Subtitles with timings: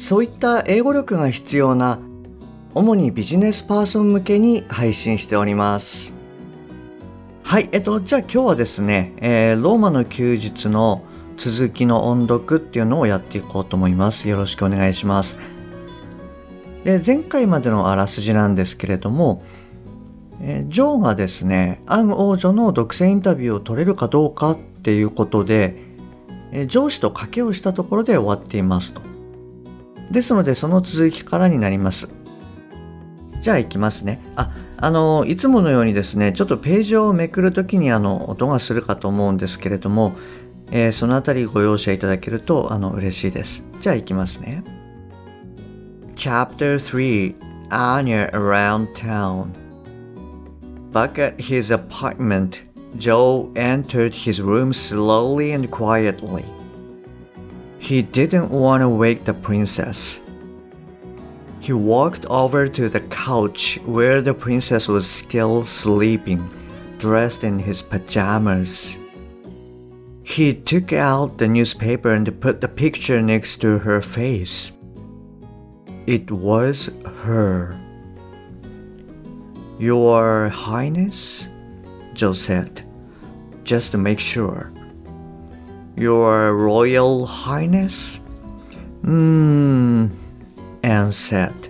[0.00, 1.98] そういった英語力が必要な
[2.74, 6.14] 主にビジネスパーソン向けに配信しております。
[7.42, 11.02] はいえっとじゃあ今日はですね、えーローマの休日の
[11.36, 14.26] 続きの音読っていうのをやっていこうと思います。
[14.30, 15.38] よろしくお願いします。
[16.82, 19.42] で前回までのあらすじなんですけれども、
[20.40, 25.76] えージョーがですねアン王女の独占インタビューを取れるかどうかっていうことで、
[26.52, 29.09] えー上司と賭けをしたところで終わっていますと。
[30.10, 32.08] ですのでその続きからになります。
[33.40, 34.20] じゃあ行きますね。
[34.36, 40.14] ああのいつものようにですねちょっとページをめくるときにあの音がするかと思うんですけれども、
[40.70, 43.64] えーそのあたりご容赦いただけるとあの嬉しいです。
[43.80, 44.62] じゃあ行きますね。
[46.16, 47.34] Chapter 3
[47.70, 49.52] Anya Around Town.
[50.92, 52.64] Back at his apartment,
[52.98, 56.44] Joe entered his room slowly and quietly.
[57.90, 60.22] He didn't want to wake the princess.
[61.58, 66.48] He walked over to the couch where the princess was still sleeping,
[66.98, 68.96] dressed in his pajamas.
[70.22, 74.70] He took out the newspaper and put the picture next to her face.
[76.06, 76.90] It was
[77.24, 77.76] her.
[79.80, 81.50] Your Highness?
[82.14, 82.84] Joe said,
[83.64, 84.72] just to make sure.
[86.00, 88.22] Your Royal Highness?
[89.04, 90.06] Hmm,
[90.82, 91.68] Anne said.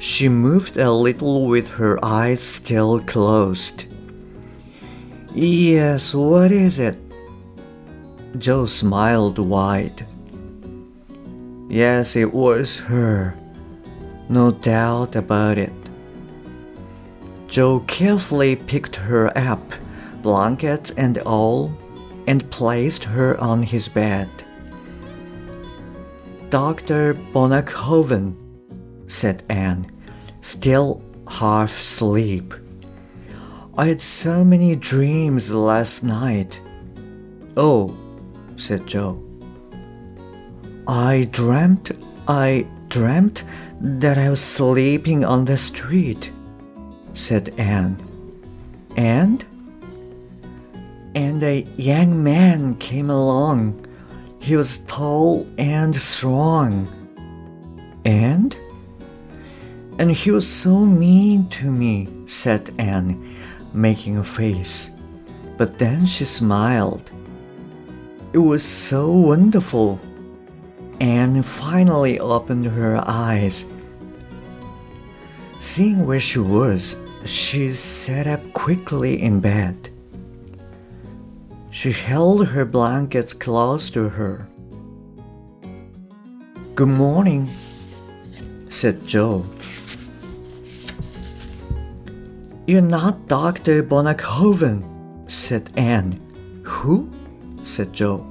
[0.00, 3.86] She moved a little with her eyes still closed.
[5.32, 6.98] Yes, what is it?
[8.38, 10.04] Joe smiled wide.
[11.68, 13.36] Yes, it was her.
[14.28, 15.72] No doubt about it.
[17.46, 19.62] Joe carefully picked her up,
[20.22, 21.72] blankets and all,
[22.30, 24.28] and placed her on his bed.
[26.48, 27.14] Dr.
[27.32, 28.36] Bonakhoven,
[29.08, 29.90] said Anne,
[30.40, 32.54] still half asleep.
[33.76, 36.60] I had so many dreams last night.
[37.56, 37.96] Oh,
[38.54, 39.20] said Joe.
[40.86, 41.90] I dreamt,
[42.28, 43.42] I dreamt
[43.80, 46.30] that I was sleeping on the street,
[47.12, 47.96] said Anne.
[48.96, 49.44] And?
[51.14, 53.86] And a young man came along.
[54.38, 56.88] He was tall and strong.
[58.04, 58.56] And?
[59.98, 63.36] And he was so mean to me, said Anne,
[63.74, 64.92] making a face.
[65.58, 67.10] But then she smiled.
[68.32, 70.00] It was so wonderful.
[71.00, 73.66] Anne finally opened her eyes.
[75.58, 79.90] Seeing where she was, she sat up quickly in bed.
[81.80, 84.46] She held her blankets close to her.
[86.74, 87.48] Good morning,
[88.68, 89.46] said Joe.
[92.66, 93.82] You're not Dr.
[93.82, 94.84] Bonakhoven,
[95.26, 96.20] said Anne.
[96.64, 97.08] Who?
[97.64, 98.26] said Joe.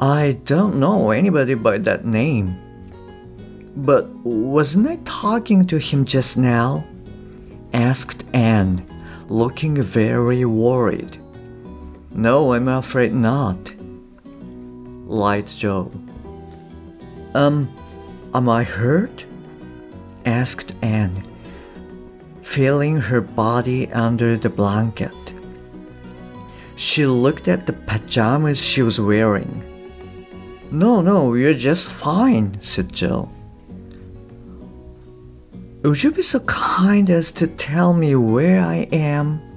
[0.00, 2.58] I don't know anybody by that name.
[3.76, 6.84] But wasn't I talking to him just now?
[7.72, 8.84] asked Anne,
[9.28, 11.16] looking very worried.
[12.12, 13.74] No, I'm afraid not,
[15.06, 15.90] lied Joe.
[17.34, 17.72] Um,
[18.34, 19.24] am I hurt?
[20.26, 21.26] asked Anne,
[22.42, 25.14] feeling her body under the blanket.
[26.76, 29.64] She looked at the pajamas she was wearing.
[30.70, 33.28] No, no, you're just fine, said Joe.
[35.82, 39.49] Would you be so kind as to tell me where I am?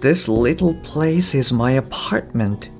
[0.00, 2.70] This little place is my apartment.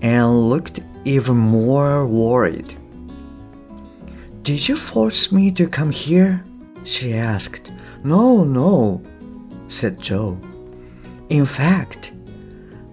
[0.00, 2.76] And looked even more worried.
[4.42, 6.44] Did you force me to come here?
[6.84, 7.70] she asked.
[8.04, 9.02] No, no,
[9.66, 10.38] said Joe.
[11.30, 12.12] In fact,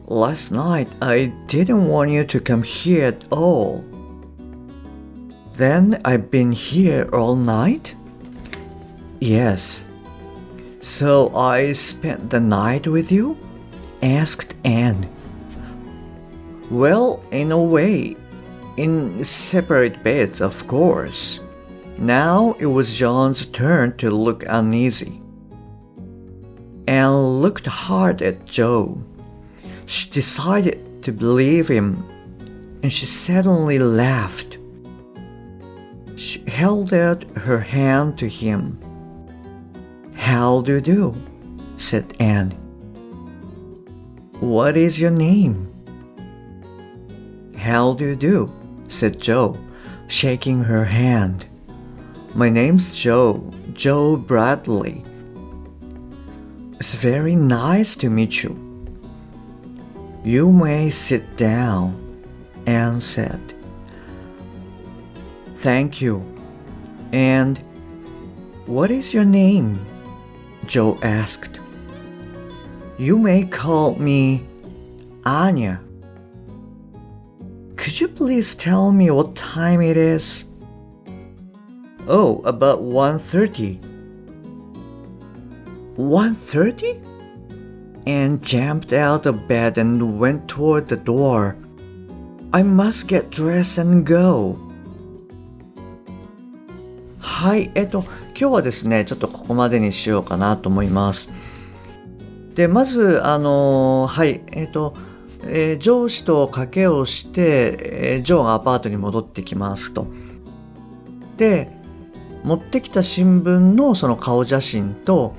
[0.07, 3.85] last night I didn't want you to come here at all.
[5.53, 7.95] Then I've been here all night?
[9.19, 9.85] Yes.
[10.85, 13.35] So I spent the night with you?
[14.03, 15.09] asked Anne.
[16.69, 18.15] Well, in a way,
[18.77, 21.39] in separate beds, of course.
[21.97, 25.23] Now it was John's turn to look uneasy.
[26.87, 29.03] Anne looked hard at Joe.
[29.87, 32.05] She decided to believe him,
[32.83, 34.59] and she suddenly laughed.
[36.15, 38.84] She held out her hand to him.
[40.25, 41.15] How do you do?
[41.77, 42.49] said Anne.
[44.39, 45.71] What is your name?
[47.55, 48.51] How do you do?
[48.87, 49.55] said Joe,
[50.07, 51.45] shaking her hand.
[52.33, 55.05] My name's Joe, Joe Bradley.
[56.79, 58.57] It's very nice to meet you.
[60.23, 61.93] You may sit down,
[62.65, 63.53] Anne said.
[65.53, 66.25] Thank you.
[67.11, 67.59] And
[68.65, 69.77] what is your name?
[70.67, 71.59] Joe asked.
[72.97, 74.45] You may call me
[75.25, 75.81] Anya.
[77.75, 80.45] Could you please tell me what time it is?
[82.07, 83.79] Oh, about 1.30.
[85.97, 87.01] 1.30?
[88.07, 91.57] And jumped out of bed and went toward the door.
[92.53, 94.64] I must get dressed and go.
[97.35, 101.29] はい、えっと、今日はですね、ちょっとここまでにしようかなと思います。
[102.53, 104.95] で、まず、あの、はい、えっと、
[105.43, 110.07] えー、上司と賭けをして、えー、ジョーがアパートに戻ってきますと。
[111.35, 111.69] で、
[112.45, 115.35] 持ってきた新聞のその顔写真と、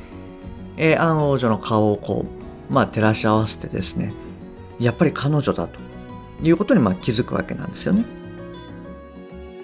[0.77, 2.27] えー、アン王女の顔をこ
[2.71, 4.13] う、まあ、照らし合わせてですね
[4.79, 5.81] やっぱり彼女だと
[6.43, 8.05] いうことにまあ気づくわけなんですよね。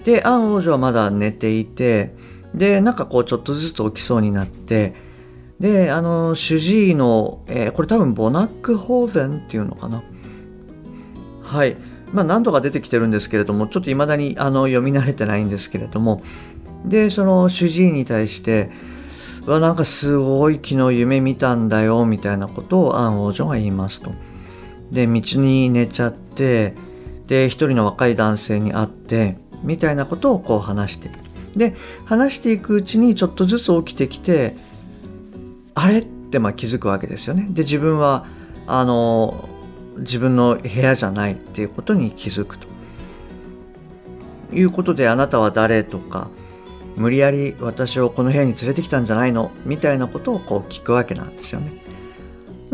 [0.03, 2.13] でアン王女はまだ寝ていて
[2.53, 4.93] でなんかこうちょっとずつ起きそうになって
[5.59, 10.03] であの主治医の、えー、これ多分ボナックホーベンっていうのかな。
[11.41, 11.77] はい。
[12.11, 16.21] まあ何度か出てきてるんですけれどもちょっといまだにあの読み慣れてないんですけれども。
[16.85, 18.69] でその主治医に対して
[19.47, 24.11] 「わなんかすごい昨日夢見たんだよ」みたいなことをアン王女が言いますと。
[24.91, 26.75] で道に寝ちゃって
[27.27, 31.09] で一人の若い男性に会ってみたいなことをこう話して。
[31.55, 31.75] で
[32.05, 34.55] 話していくうちにちょっとずつ起きてきて
[35.75, 37.47] あれってまあ気づくわけですよね。
[37.49, 38.25] で自分は
[38.65, 39.47] あの
[39.97, 42.67] 自分の部屋じゃないっていうことに気づくと
[44.51, 46.29] いうことであなたは誰とか
[46.95, 49.51] 無理やり私をこの部屋に連れてきたんじゃないの？
[49.65, 51.71] みたいなことをこう聞くわけなんですよね。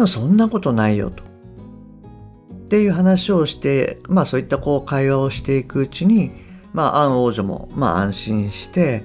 [0.07, 1.23] そんなことないよと。
[1.23, 6.31] っていう話をして、まあそういったこう会話をしていくうちに、
[6.73, 9.03] まあアン王女もまあ安心して、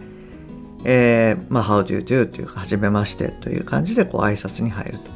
[0.85, 2.29] えー、まあ How do you do?
[2.29, 5.11] というか、はじめましてという感じでこう挨拶に入ると。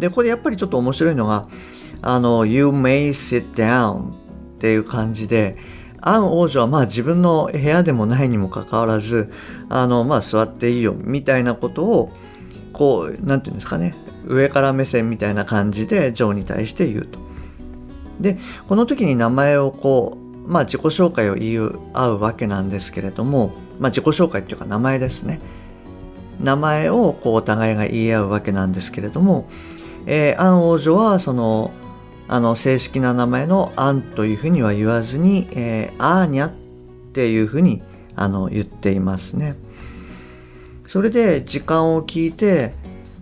[0.00, 1.48] で、これやっぱりちょっと面白いのが、
[2.02, 4.14] あの、You may sit down っ
[4.58, 5.56] ていう感じで、
[6.06, 9.32] アン王女はまあ自分の部屋でもないにもかかわらず
[9.70, 12.12] あのまあ座っていいよみたいなことを
[12.74, 13.94] こう何て言うんですかね
[14.26, 17.18] 上から目線みたいな感じでジョーに対して言うと。
[18.20, 18.38] で
[18.68, 25.40] この時に名前をこうまあ自己紹介を言い合うわけなんですけれどもまあ自己紹介っていうか名前ですね。
[26.40, 29.48] 名前をこうお互いが言い合うわけなんですけれども、
[30.06, 31.70] えー、アン王女はその
[32.26, 36.52] あの正式な名前のアンというふうには言わずに、えー、アーニャっ
[37.12, 37.82] ていうふうに
[38.16, 39.56] あの言っていますね。
[40.86, 42.74] それで時間を聞いて、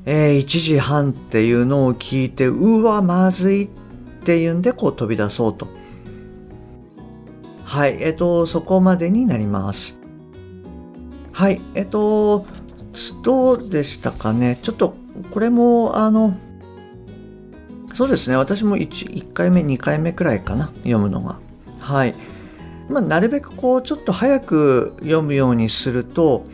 [0.04, 3.68] えー、1時半っていうのを聞いてうわまずいっ
[4.24, 5.68] ていうんでこう飛び出そうと。
[7.72, 9.98] はい、えっ、と、そこまでになります。
[11.32, 12.44] はい、えっ、と、
[13.22, 14.58] どうでしたかね？
[14.62, 14.94] ちょっと
[15.30, 16.36] これもあの
[17.94, 18.36] そうですね。
[18.36, 20.66] 私も 1, 1回目2回目くらいかな？
[20.66, 21.38] 読むのが。
[21.78, 22.14] はい。
[22.90, 26.44] まあ、なるべくこうちょっと早く読むようにすると、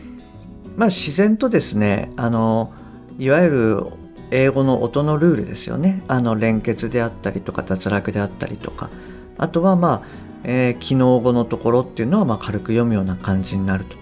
[0.77, 2.71] まあ、自然とですねあの
[3.17, 3.85] いわゆる
[4.31, 6.01] 英語の音のルールですよね。
[6.07, 8.89] あの連結であったりとか脱落であったりとか。
[9.37, 13.95] あとはまあ、えー、機能語のところっていうのはま軽く読むような感じになると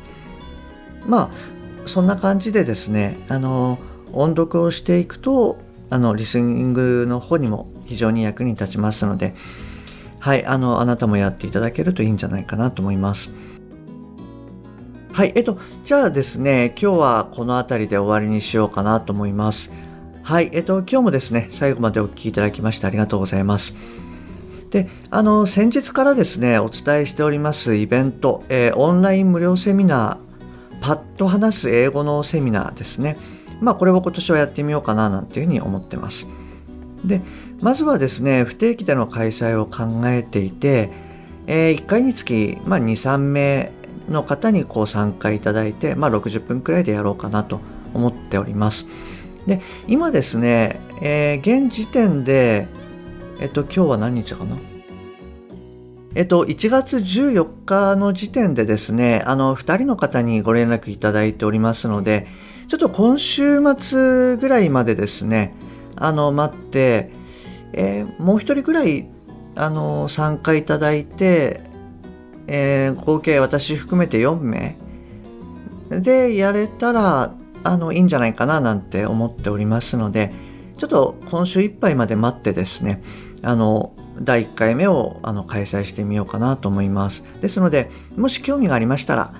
[1.07, 3.79] まあそんな感じでですねあの
[4.13, 5.57] 音読をしていくと
[5.89, 9.33] あのリスニングの方にも非常に役に立ちますので、
[10.19, 13.31] はい、あのあなたもやっていただけるといいんじゃないかなと思います。
[15.17, 19.73] はい、えっと、じゃあですね、今日はこの辺りで終わりにしようかなと思います。
[20.21, 23.75] はい、えっと、今日もですね、最後までお聴きいただきましてありがとうございます。
[24.69, 30.27] で、あの、先日からですね、お伝えしておりますイベント、えー、オンライン無料セミナー、
[30.81, 33.17] パッと話す英語のセミナーですね。
[33.59, 36.27] まあこれを今年はやってみようかななんていうふうに思ってます。
[37.03, 37.21] で
[37.61, 40.89] まずはですね不定期での開催を考えていて、
[41.47, 43.71] えー、1回につき、まあ、23名
[44.09, 47.59] の方にこう参加いただいて、まあ、60分くらいでやろうかなと
[47.93, 48.87] 思っております。
[49.47, 52.67] で今ですね、えー、現時点で、
[53.39, 54.57] えっと、今日は何日かな？
[56.15, 62.27] えっと、1月14日の時点でですね、あの、2人の方にご連絡いただいておりますので、
[62.67, 65.53] ちょっと今週末ぐらいまでですね、
[65.95, 67.11] あの、待って、
[67.73, 69.07] えー、もう1人ぐらい、
[69.55, 71.61] あの、参加いただいて、
[72.47, 74.75] えー、合計私含めて4名。
[75.89, 80.33] でやれたら、あの、いいんじゃないかななんて思っておりますので、
[80.77, 83.01] ちょっと今週いっぱいまで待ってですね、
[83.41, 87.23] あの、第1回目をあの開催してみようかなと思います。
[87.41, 89.33] ですので、もし興味がありましたら、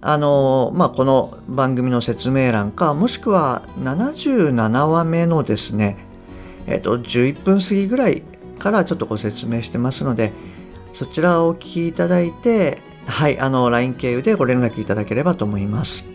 [0.00, 5.96] あのまあ、この番組の説明欄か、もしくは77話目のですね、
[6.66, 8.22] えっと、11分過ぎぐらい
[8.58, 10.32] からちょっとご説明してますので、
[10.92, 16.08] そちらをお聞きいただいて、はい、あの、LINE 経由でご連絡いただければと思います。